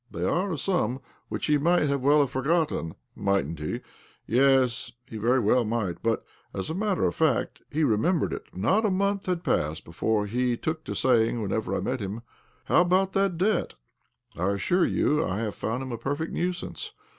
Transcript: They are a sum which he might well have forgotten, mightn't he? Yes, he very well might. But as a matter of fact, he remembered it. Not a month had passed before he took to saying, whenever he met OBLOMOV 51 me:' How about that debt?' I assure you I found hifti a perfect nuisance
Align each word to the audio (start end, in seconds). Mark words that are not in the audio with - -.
They 0.09 0.23
are 0.23 0.51
a 0.51 0.57
sum 0.57 0.99
which 1.29 1.45
he 1.45 1.59
might 1.59 1.95
well 1.97 2.21
have 2.21 2.31
forgotten, 2.31 2.95
mightn't 3.15 3.59
he? 3.59 3.81
Yes, 4.25 4.93
he 5.05 5.17
very 5.17 5.39
well 5.39 5.63
might. 5.63 6.01
But 6.01 6.25
as 6.55 6.71
a 6.71 6.73
matter 6.73 7.05
of 7.05 7.13
fact, 7.13 7.61
he 7.69 7.83
remembered 7.83 8.33
it. 8.33 8.47
Not 8.51 8.83
a 8.83 8.89
month 8.89 9.27
had 9.27 9.43
passed 9.43 9.85
before 9.85 10.25
he 10.25 10.57
took 10.57 10.83
to 10.85 10.95
saying, 10.95 11.39
whenever 11.39 11.71
he 11.75 11.81
met 11.81 11.99
OBLOMOV 11.99 11.99
51 11.99 12.15
me:' 12.15 12.21
How 12.65 12.81
about 12.81 13.13
that 13.13 13.37
debt?' 13.37 13.75
I 14.39 14.49
assure 14.53 14.87
you 14.87 15.23
I 15.23 15.51
found 15.51 15.83
hifti 15.83 15.93
a 15.93 15.97
perfect 15.99 16.31
nuisance 16.33 16.93